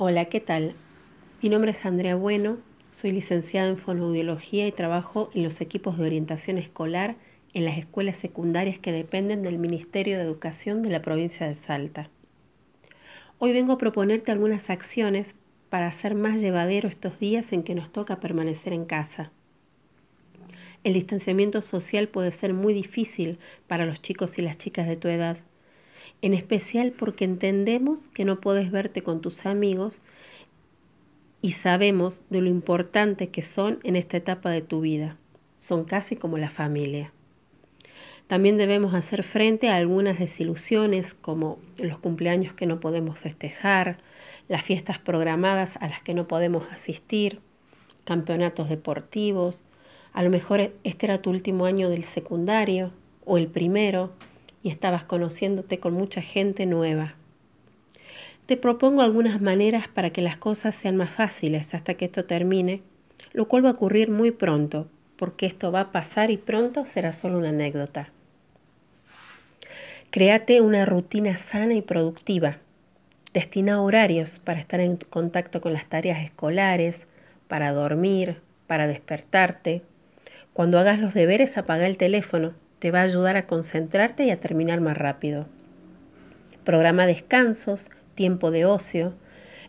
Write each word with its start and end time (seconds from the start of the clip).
Hola, 0.00 0.26
¿qué 0.26 0.38
tal? 0.38 0.76
Mi 1.42 1.48
nombre 1.48 1.72
es 1.72 1.84
Andrea 1.84 2.14
Bueno, 2.14 2.58
soy 2.92 3.10
licenciada 3.10 3.68
en 3.68 3.78
fonoaudiología 3.78 4.64
y 4.68 4.70
trabajo 4.70 5.28
en 5.34 5.42
los 5.42 5.60
equipos 5.60 5.98
de 5.98 6.04
orientación 6.04 6.56
escolar 6.56 7.16
en 7.52 7.64
las 7.64 7.78
escuelas 7.78 8.16
secundarias 8.16 8.78
que 8.78 8.92
dependen 8.92 9.42
del 9.42 9.58
Ministerio 9.58 10.16
de 10.16 10.22
Educación 10.22 10.82
de 10.82 10.90
la 10.90 11.02
provincia 11.02 11.48
de 11.48 11.56
Salta. 11.56 12.10
Hoy 13.40 13.52
vengo 13.52 13.72
a 13.72 13.78
proponerte 13.78 14.30
algunas 14.30 14.70
acciones 14.70 15.34
para 15.68 15.88
hacer 15.88 16.14
más 16.14 16.40
llevadero 16.40 16.88
estos 16.88 17.18
días 17.18 17.52
en 17.52 17.64
que 17.64 17.74
nos 17.74 17.90
toca 17.90 18.20
permanecer 18.20 18.72
en 18.72 18.84
casa. 18.84 19.32
El 20.84 20.92
distanciamiento 20.92 21.60
social 21.60 22.06
puede 22.06 22.30
ser 22.30 22.54
muy 22.54 22.72
difícil 22.72 23.40
para 23.66 23.84
los 23.84 24.00
chicos 24.00 24.38
y 24.38 24.42
las 24.42 24.58
chicas 24.58 24.86
de 24.86 24.94
tu 24.94 25.08
edad 25.08 25.38
en 26.22 26.34
especial 26.34 26.92
porque 26.92 27.24
entendemos 27.24 28.08
que 28.08 28.24
no 28.24 28.40
puedes 28.40 28.70
verte 28.70 29.02
con 29.02 29.20
tus 29.20 29.46
amigos 29.46 30.00
y 31.40 31.52
sabemos 31.52 32.22
de 32.30 32.40
lo 32.40 32.48
importante 32.48 33.28
que 33.28 33.42
son 33.42 33.78
en 33.84 33.96
esta 33.96 34.16
etapa 34.16 34.50
de 34.50 34.62
tu 34.62 34.80
vida. 34.80 35.16
Son 35.56 35.84
casi 35.84 36.16
como 36.16 36.38
la 36.38 36.50
familia. 36.50 37.12
También 38.26 38.58
debemos 38.58 38.94
hacer 38.94 39.22
frente 39.22 39.68
a 39.68 39.76
algunas 39.76 40.18
desilusiones 40.18 41.14
como 41.14 41.58
los 41.76 41.98
cumpleaños 41.98 42.52
que 42.52 42.66
no 42.66 42.80
podemos 42.80 43.18
festejar, 43.18 43.98
las 44.48 44.62
fiestas 44.62 44.98
programadas 44.98 45.76
a 45.76 45.88
las 45.88 46.02
que 46.02 46.14
no 46.14 46.28
podemos 46.28 46.64
asistir, 46.72 47.40
campeonatos 48.04 48.68
deportivos, 48.68 49.64
a 50.12 50.22
lo 50.22 50.30
mejor 50.30 50.72
este 50.84 51.06
era 51.06 51.22
tu 51.22 51.30
último 51.30 51.64
año 51.66 51.90
del 51.90 52.04
secundario 52.04 52.90
o 53.24 53.38
el 53.38 53.46
primero 53.46 54.10
estabas 54.68 55.04
conociéndote 55.04 55.78
con 55.78 55.94
mucha 55.94 56.22
gente 56.22 56.66
nueva. 56.66 57.14
Te 58.46 58.56
propongo 58.56 59.02
algunas 59.02 59.40
maneras 59.40 59.88
para 59.88 60.10
que 60.10 60.22
las 60.22 60.38
cosas 60.38 60.74
sean 60.76 60.96
más 60.96 61.10
fáciles 61.10 61.74
hasta 61.74 61.94
que 61.94 62.06
esto 62.06 62.24
termine, 62.24 62.80
lo 63.32 63.46
cual 63.46 63.64
va 63.64 63.70
a 63.70 63.72
ocurrir 63.72 64.10
muy 64.10 64.30
pronto, 64.30 64.88
porque 65.16 65.46
esto 65.46 65.70
va 65.70 65.80
a 65.80 65.92
pasar 65.92 66.30
y 66.30 66.38
pronto 66.38 66.86
será 66.86 67.12
solo 67.12 67.38
una 67.38 67.50
anécdota. 67.50 68.08
Créate 70.10 70.62
una 70.62 70.86
rutina 70.86 71.36
sana 71.36 71.74
y 71.74 71.82
productiva. 71.82 72.56
Destina 73.34 73.82
horarios 73.82 74.38
para 74.38 74.60
estar 74.60 74.80
en 74.80 74.96
contacto 74.96 75.60
con 75.60 75.74
las 75.74 75.84
tareas 75.86 76.24
escolares, 76.24 77.06
para 77.48 77.72
dormir, 77.72 78.40
para 78.66 78.86
despertarte. 78.86 79.82
Cuando 80.54 80.78
hagas 80.78 80.98
los 80.98 81.12
deberes, 81.12 81.58
apaga 81.58 81.86
el 81.86 81.98
teléfono 81.98 82.54
te 82.78 82.90
va 82.90 83.00
a 83.00 83.04
ayudar 83.04 83.36
a 83.36 83.46
concentrarte 83.46 84.24
y 84.24 84.30
a 84.30 84.40
terminar 84.40 84.80
más 84.80 84.96
rápido. 84.96 85.46
Programa 86.64 87.06
descansos, 87.06 87.90
tiempo 88.14 88.50
de 88.50 88.64
ocio 88.64 89.14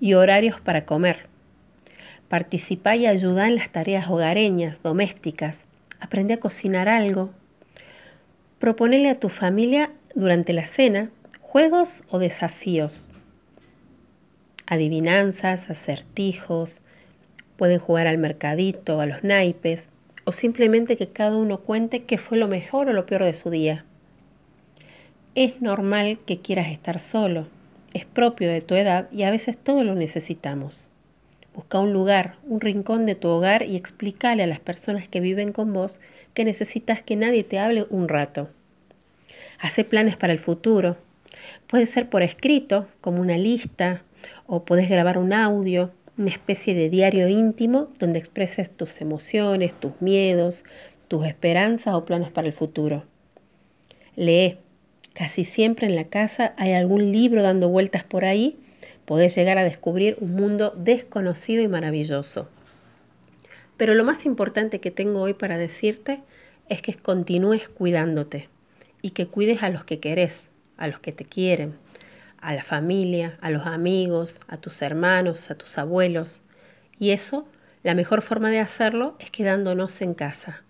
y 0.00 0.14
horarios 0.14 0.60
para 0.60 0.84
comer. 0.84 1.26
Participa 2.28 2.96
y 2.96 3.06
ayuda 3.06 3.46
en 3.46 3.56
las 3.56 3.70
tareas 3.70 4.08
hogareñas, 4.08 4.82
domésticas. 4.82 5.60
Aprende 6.00 6.34
a 6.34 6.40
cocinar 6.40 6.88
algo. 6.88 7.30
Proponele 8.58 9.10
a 9.10 9.20
tu 9.20 9.28
familia 9.28 9.90
durante 10.14 10.52
la 10.52 10.66
cena 10.66 11.10
juegos 11.40 12.02
o 12.10 12.18
desafíos. 12.18 13.12
Adivinanzas, 14.66 15.70
acertijos. 15.70 16.80
Pueden 17.56 17.78
jugar 17.78 18.08
al 18.08 18.18
mercadito, 18.18 19.00
a 19.00 19.06
los 19.06 19.22
naipes 19.22 19.88
o 20.26 20.32
simplemente 20.32 20.96
que 20.96 21.06
cada 21.06 21.36
uno 21.36 21.58
cuente 21.58 22.02
qué 22.02 22.18
fue 22.18 22.36
lo 22.36 22.48
mejor 22.48 22.88
o 22.88 22.92
lo 22.92 23.06
peor 23.06 23.22
de 23.24 23.32
su 23.32 23.48
día. 23.48 23.84
Es 25.36 25.62
normal 25.62 26.18
que 26.26 26.40
quieras 26.40 26.66
estar 26.68 27.00
solo, 27.00 27.46
es 27.94 28.04
propio 28.04 28.50
de 28.50 28.60
tu 28.60 28.74
edad 28.74 29.08
y 29.12 29.22
a 29.22 29.30
veces 29.30 29.56
todo 29.56 29.84
lo 29.84 29.94
necesitamos. 29.94 30.90
Busca 31.54 31.78
un 31.78 31.92
lugar, 31.92 32.34
un 32.44 32.60
rincón 32.60 33.06
de 33.06 33.14
tu 33.14 33.28
hogar 33.28 33.62
y 33.62 33.76
explícale 33.76 34.42
a 34.42 34.48
las 34.48 34.58
personas 34.58 35.08
que 35.08 35.20
viven 35.20 35.52
con 35.52 35.72
vos 35.72 36.00
que 36.34 36.44
necesitas 36.44 37.02
que 37.02 37.14
nadie 37.14 37.44
te 37.44 37.60
hable 37.60 37.86
un 37.88 38.08
rato. 38.08 38.50
Hace 39.60 39.84
planes 39.84 40.16
para 40.16 40.32
el 40.32 40.40
futuro. 40.40 40.96
Puede 41.68 41.86
ser 41.86 42.10
por 42.10 42.22
escrito, 42.22 42.88
como 43.00 43.20
una 43.20 43.38
lista, 43.38 44.02
o 44.46 44.64
puedes 44.64 44.90
grabar 44.90 45.18
un 45.18 45.32
audio, 45.32 45.92
una 46.18 46.30
especie 46.30 46.74
de 46.74 46.88
diario 46.88 47.28
íntimo 47.28 47.88
donde 47.98 48.18
expreses 48.18 48.70
tus 48.74 49.00
emociones, 49.00 49.78
tus 49.78 50.00
miedos, 50.00 50.64
tus 51.08 51.26
esperanzas 51.26 51.94
o 51.94 52.04
planes 52.04 52.30
para 52.30 52.46
el 52.46 52.52
futuro. 52.52 53.04
Lee. 54.16 54.58
Casi 55.12 55.44
siempre 55.44 55.86
en 55.86 55.96
la 55.96 56.08
casa 56.08 56.52
hay 56.58 56.74
algún 56.74 57.10
libro 57.10 57.42
dando 57.42 57.70
vueltas 57.70 58.04
por 58.04 58.26
ahí. 58.26 58.58
Podés 59.06 59.34
llegar 59.34 59.56
a 59.56 59.64
descubrir 59.64 60.18
un 60.20 60.34
mundo 60.34 60.74
desconocido 60.76 61.62
y 61.62 61.68
maravilloso. 61.68 62.50
Pero 63.78 63.94
lo 63.94 64.04
más 64.04 64.26
importante 64.26 64.78
que 64.78 64.90
tengo 64.90 65.22
hoy 65.22 65.32
para 65.32 65.56
decirte 65.56 66.20
es 66.68 66.82
que 66.82 66.94
continúes 66.94 67.68
cuidándote 67.70 68.50
y 69.00 69.10
que 69.10 69.26
cuides 69.26 69.62
a 69.62 69.70
los 69.70 69.84
que 69.84 70.00
querés, 70.00 70.34
a 70.76 70.86
los 70.86 71.00
que 71.00 71.12
te 71.12 71.24
quieren, 71.24 71.76
a 72.40 72.54
la 72.54 72.62
familia, 72.62 73.38
a 73.40 73.50
los 73.50 73.66
amigos, 73.66 74.40
a 74.48 74.56
tus 74.58 74.82
hermanos, 74.82 75.50
a 75.50 75.54
tus 75.54 75.78
abuelos. 75.78 76.40
Y 76.98 77.10
eso, 77.10 77.46
la 77.82 77.94
mejor 77.94 78.22
forma 78.22 78.50
de 78.50 78.60
hacerlo 78.60 79.16
es 79.18 79.30
quedándonos 79.30 80.00
en 80.00 80.14
casa. 80.14 80.62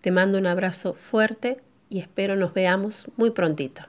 Te 0.00 0.10
mando 0.10 0.38
un 0.38 0.46
abrazo 0.46 0.94
fuerte 0.94 1.60
y 1.88 2.00
espero 2.00 2.36
nos 2.36 2.54
veamos 2.54 3.06
muy 3.16 3.30
prontito. 3.30 3.82